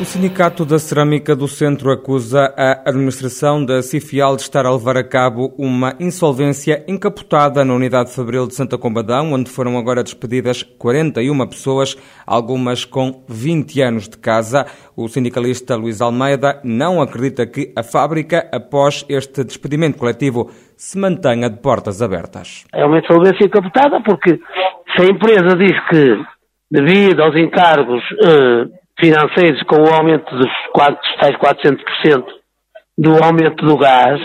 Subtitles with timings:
[0.00, 4.96] O Sindicato da Cerâmica do Centro acusa a administração da Cifial de estar a levar
[4.96, 10.62] a cabo uma insolvência encapotada na unidade Fabril de Santa Combadão, onde foram agora despedidas
[10.62, 14.66] 41 pessoas, algumas com 20 anos de casa.
[14.96, 21.50] O sindicalista Luís Almeida não acredita que a fábrica, após este despedimento coletivo, se mantenha
[21.50, 22.64] de portas abertas.
[22.72, 24.38] É uma insolvência encapotada porque
[24.96, 26.22] se a empresa diz que,
[26.70, 32.24] devido aos encargos eh, financeiros com o aumento dos, dos tais 400%
[32.96, 34.20] do aumento do gás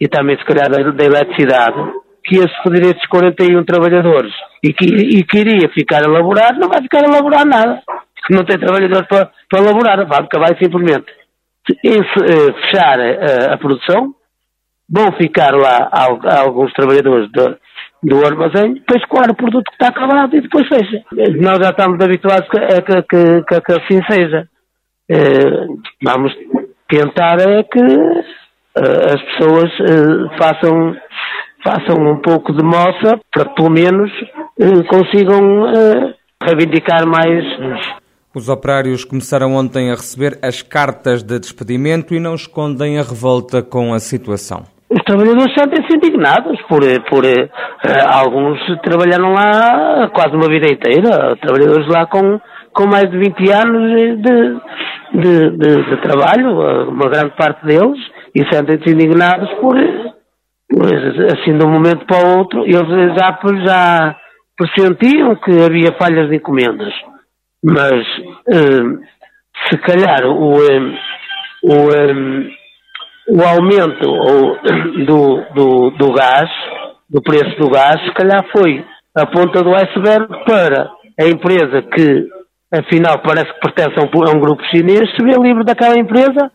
[0.00, 1.76] e também se calhar da, da eletricidade,
[2.24, 6.68] que ia se estes 41 trabalhadores e que, e que iria ficar a laborar, não
[6.68, 7.80] vai ficar a laborar nada.
[8.28, 11.06] Não tem trabalhadores para, para laborar, a fábrica vai simplesmente
[11.70, 14.12] eh, fechar a, eh, a produção,
[14.90, 15.88] vão ficar lá
[16.40, 17.56] alguns trabalhadores de,
[18.06, 21.02] do armazém, depois coar o produto que está acabado e depois fecha.
[21.40, 22.58] Nós já estamos habituados que,
[23.02, 24.48] que, que, que assim seja.
[25.10, 25.66] Eh,
[26.04, 26.32] vamos
[26.88, 30.96] tentar é que eh, as pessoas eh, façam,
[31.64, 34.10] façam um pouco de moça para que pelo menos
[34.88, 35.66] consigam
[36.42, 37.44] reivindicar mais
[38.34, 43.62] os operários começaram ontem a receber as cartas de despedimento e não escondem a revolta
[43.62, 44.75] com a situação.
[44.88, 47.48] Os trabalhadores sentem-se indignados por, por uh,
[48.08, 52.40] alguns trabalharam lá quase uma vida inteira, trabalhadores lá com,
[52.72, 54.16] com mais de 20 anos de,
[55.12, 57.98] de, de, de trabalho, uma grande parte deles,
[58.32, 59.76] e sentem-se indignados por,
[60.70, 60.86] por,
[61.34, 64.16] assim de um momento para o outro, eles já, já
[64.56, 66.94] pressentiam que havia falhas de encomendas,
[67.64, 68.06] mas
[68.54, 69.00] uh,
[69.68, 70.60] se calhar o,
[71.64, 71.88] o
[73.28, 74.06] o aumento
[75.06, 76.48] do, do, do gás,
[77.08, 82.28] do preço do gás, se calhar foi a ponta do iceberg para a empresa que,
[82.72, 86.50] afinal, parece que pertence a um, grupo chinês, se vê livre daquela empresa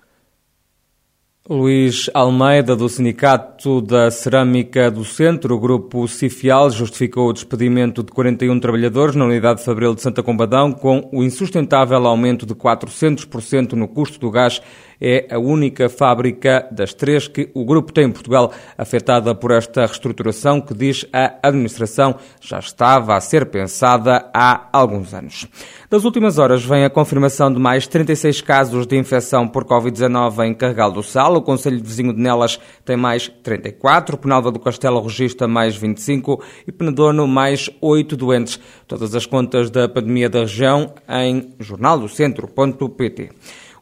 [1.49, 8.11] Luís Almeida, do Sindicato da Cerâmica do Centro, o grupo Cifial, justificou o despedimento de
[8.11, 13.87] 41 trabalhadores na unidade Fabril de Santa Combadão com o insustentável aumento de 400% no
[13.87, 14.61] custo do gás.
[15.03, 19.81] É a única fábrica das três que o grupo tem em Portugal afetada por esta
[19.81, 25.47] reestruturação que, diz a administração, já estava a ser pensada há alguns anos.
[25.89, 30.53] Das últimas horas vem a confirmação de mais 36 casos de infecção por Covid-19 em
[30.53, 31.35] Carregal do Sal.
[31.35, 36.71] O Conselho Vizinho de Nelas tem mais 34, Penalva do Castelo registra mais 25 e
[36.71, 38.59] Penedono mais 8 doentes.
[38.87, 43.31] Todas as contas da pandemia da região em jornaldocentro.pt.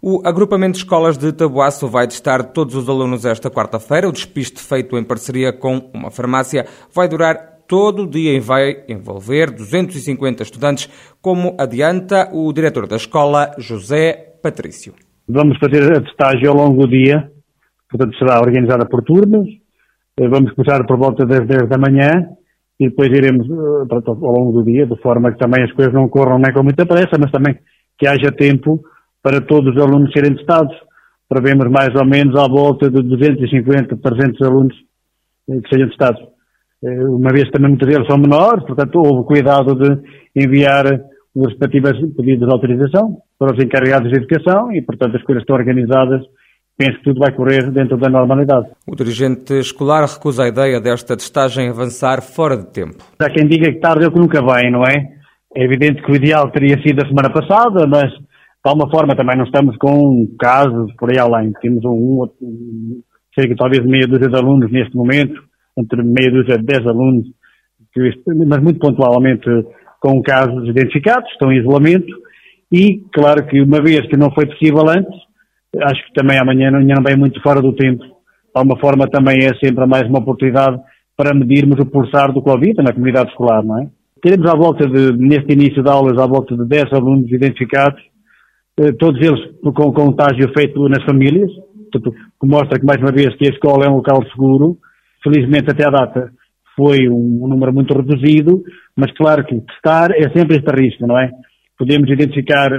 [0.01, 4.07] O agrupamento de escolas de Tabuaço vai testar todos os alunos esta quarta-feira.
[4.07, 6.65] O despiste feito em parceria com uma farmácia
[6.95, 7.35] vai durar
[7.67, 10.89] todo o dia e vai envolver 250 estudantes,
[11.21, 14.93] como adianta o diretor da escola, José Patrício.
[15.27, 17.29] Vamos fazer a testagem ao longo do dia,
[17.91, 19.49] portanto será organizada por turnos.
[20.17, 22.09] Eh, vamos começar por volta das 10 da manhã
[22.79, 26.07] e depois iremos eh, ao longo do dia, de forma que também as coisas não
[26.07, 27.59] corram nem com muita pressa, mas também
[27.97, 28.81] que haja tempo
[29.21, 30.75] para todos os alunos serem testados.
[31.27, 34.75] Prevemos mais ou menos à volta de 250, 300 alunos
[35.49, 36.21] eh, que sejam testados.
[36.81, 39.99] Uma vez também muitos deles são menores, portanto houve cuidado de
[40.33, 40.85] enviar
[41.35, 45.57] os respectivos pedidos de autorização para os encarregados de educação e, portanto, as coisas estão
[45.57, 46.21] organizadas
[46.79, 48.67] penso que tudo vai correr dentro da normalidade.
[48.87, 53.03] O dirigente escolar recusa a ideia desta testagem avançar fora de tempo.
[53.19, 55.19] Há quem diga que tarde é o que nunca vem, não é?
[55.53, 58.13] É evidente que o ideal teria sido a semana passada, mas
[58.63, 61.53] de alguma forma também não estamos com casos por aí além.
[61.61, 63.01] Temos um, um
[63.33, 65.41] cerca talvez meia dúzia de alunos neste momento,
[65.77, 67.25] entre meia dúzia de dez alunos,
[68.47, 69.47] mas muito pontualmente
[70.01, 72.13] com casos identificados, estão em isolamento,
[72.71, 75.15] e claro que uma vez que não foi possível antes,
[75.81, 78.03] acho que também amanhã não, não vem muito fora do tempo.
[78.03, 80.79] De alguma forma também é sempre mais uma oportunidade
[81.15, 83.87] para medirmos o pulsar do Covid na comunidade escolar, não é?
[84.21, 88.01] Teremos à volta de, neste início de aulas, à volta de 10 alunos identificados,
[88.97, 91.51] todos eles com contágio feito nas famílias,
[91.91, 94.77] portanto, que mostra que mais uma vez que a escola é um local seguro.
[95.23, 96.31] Felizmente até à data
[96.75, 98.63] foi um, número muito reduzido,
[98.95, 101.29] mas claro que testar é sempre este risco, não é?
[101.77, 102.69] Podemos identificar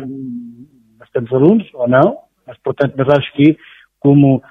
[0.99, 2.17] bastantes alunos ou não,
[2.47, 3.57] mas, portanto, mas acho que,
[3.99, 4.43] como,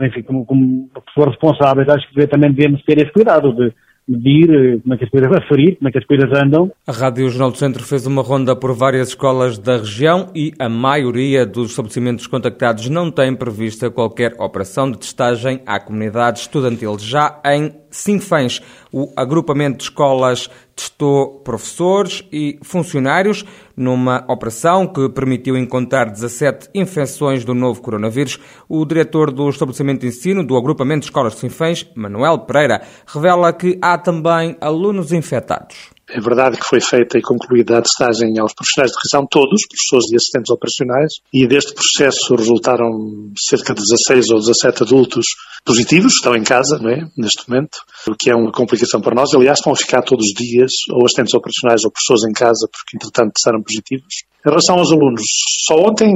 [0.00, 3.74] enfim, como, como pessoas responsáveis, acho que também devemos ter esse cuidado de
[4.08, 6.70] medir eh, como é que as coisas referir, como é que as coisas andam.
[6.86, 10.68] A Rádio Jornal do Centro fez uma ronda por várias escolas da região e a
[10.68, 16.98] maioria dos estabelecimentos contactados não tem prevista qualquer operação de testagem à comunidade estudantil.
[16.98, 18.60] Já em Sinfãs.
[18.92, 23.44] O agrupamento de escolas testou professores e funcionários
[23.76, 28.38] numa operação que permitiu encontrar 17 infecções do novo coronavírus.
[28.68, 33.52] O diretor do estabelecimento de ensino do agrupamento de escolas de Sinfãs, Manuel Pereira, revela
[33.52, 35.93] que há também alunos infectados.
[36.08, 40.12] É verdade que foi feita e concluída a testagem aos profissionais de revisão, todos, professores
[40.12, 45.26] e assistentes operacionais, e deste processo resultaram cerca de 16 ou 17 adultos
[45.64, 49.32] positivos, estão em casa, não é, neste momento, o que é uma complicação para nós.
[49.34, 52.96] Aliás, estão a ficar todos os dias, ou assistentes operacionais ou professores em casa, porque
[52.96, 54.24] entretanto testaram positivos.
[54.46, 55.22] Em relação aos alunos,
[55.66, 56.12] só ontem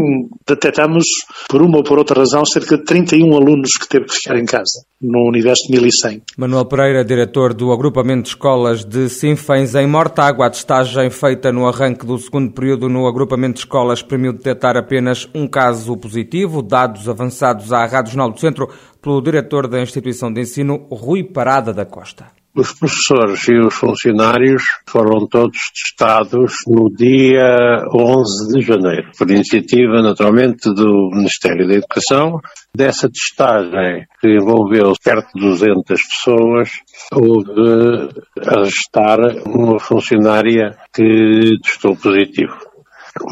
[0.46, 1.06] detectamos,
[1.48, 4.44] por uma ou por outra razão, cerca de 31 alunos que teve que ficar em
[4.44, 6.22] casa, no universo de 1100.
[6.36, 11.66] Manuel Pereira, diretor do agrupamento de escolas de Sinfãs em Mortágua, a testagem feita no
[11.66, 17.08] arranque do segundo período no agrupamento de escolas permitiu detectar apenas um caso positivo, dados
[17.08, 18.68] avançados à Rádio Jornal do Centro
[19.00, 22.37] pelo diretor da instituição de ensino, Rui Parada da Costa.
[22.54, 30.02] Os professores e os funcionários foram todos testados no dia 11 de janeiro, por iniciativa,
[30.02, 32.40] naturalmente, do Ministério da Educação.
[32.74, 36.70] Dessa testagem, que envolveu perto de 200 pessoas,
[37.12, 38.10] houve
[38.44, 42.56] a restar uma funcionária que testou positivo.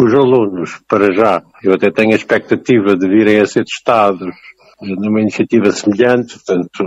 [0.00, 4.34] Os alunos, para já, eu até tenho a expectativa de virem a ser testados
[4.80, 6.84] numa iniciativa semelhante, portanto,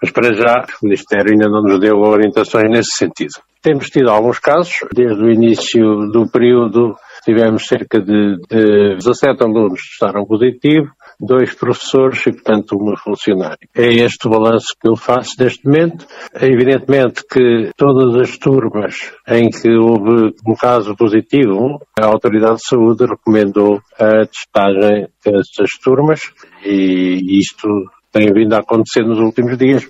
[0.00, 3.32] mas para já o Ministério ainda não nos deu orientações nesse sentido.
[3.62, 9.80] Temos tido alguns casos, desde o início do período tivemos cerca de, de 17 alunos
[9.80, 13.68] que estaram positivos, dois professores e, portanto, uma funcionária.
[13.74, 16.06] É este o balanço que eu faço neste momento.
[16.34, 18.94] É evidentemente que todas as turmas
[19.28, 26.20] em que houve um caso positivo, a Autoridade de Saúde recomendou a testagem dessas turmas
[26.64, 27.68] e isto
[28.12, 29.88] tem vindo a acontecer nos últimos dias.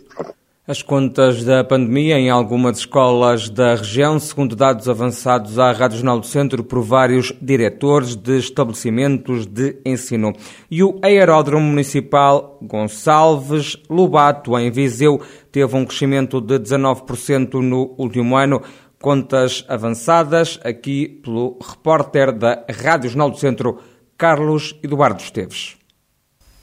[0.70, 6.20] As contas da pandemia em algumas escolas da região, segundo dados avançados à Rádio Jornal
[6.20, 10.32] do Centro por vários diretores de estabelecimentos de ensino.
[10.70, 15.20] E o Aeródromo Municipal Gonçalves Lobato, em Viseu,
[15.50, 18.62] teve um crescimento de 19% no último ano.
[19.00, 23.78] Contas avançadas aqui pelo repórter da Rádio Jornal do Centro,
[24.16, 25.79] Carlos Eduardo Esteves.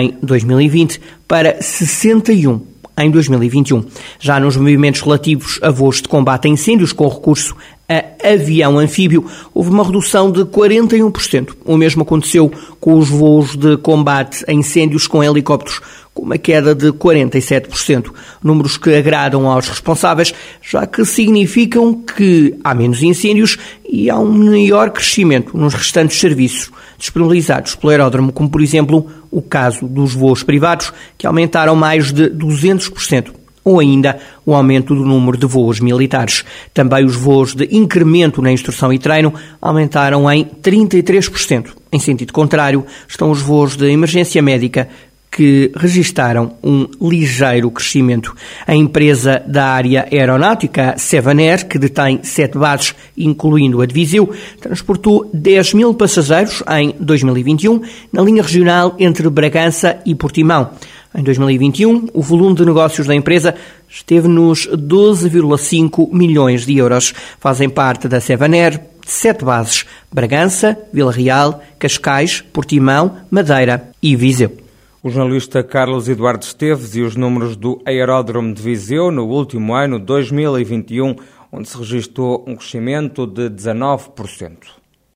[0.01, 2.61] em 2020 para 61
[2.99, 3.85] em 2021.
[4.19, 7.55] Já nos movimentos relativos a voos de combate a incêndios com recurso
[7.89, 9.25] a avião anfíbio,
[9.55, 11.55] houve uma redução de 41%.
[11.65, 12.51] O mesmo aconteceu
[12.81, 15.81] com os voos de combate a incêndios com helicópteros,
[16.17, 18.11] com uma queda de 47%.
[18.43, 20.33] Números que agradam aos responsáveis,
[20.63, 26.73] já que significam que há menos incêndios e há um maior crescimento nos restantes serviços
[26.99, 32.31] disponibilizados pelo aeródromo, como por exemplo o caso dos voos privados, que aumentaram mais de
[32.31, 33.33] 200%
[33.63, 36.45] ou ainda o aumento do número de voos militares.
[36.73, 41.73] Também os voos de incremento na instrução e treino aumentaram em 33%.
[41.93, 44.89] Em sentido contrário, estão os voos de emergência médica
[45.37, 48.35] que registaram um ligeiro crescimento.
[48.67, 55.31] A empresa da área aeronáutica, Sevaner, que detém sete bases, incluindo a de Viseu, transportou
[55.35, 60.71] 10 mil passageiros em 2021 na linha regional entre Bragança e Portimão.
[61.15, 63.55] Em 2021, o volume de negócios da empresa
[63.91, 67.13] esteve nos 12,5 milhões de euros.
[67.39, 74.66] Fazem parte da Sevaner sete bases: Bragança, Vila Real, Cascais, Portimão, Madeira e Viseu.
[75.03, 79.99] O jornalista Carlos Eduardo Esteves e os números do Aeródromo de Viseu no último ano,
[79.99, 81.15] 2021,
[81.53, 84.86] onde se registrou um crescimento de 19%.